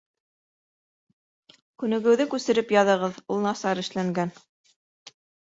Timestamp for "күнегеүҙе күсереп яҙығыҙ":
1.83-3.21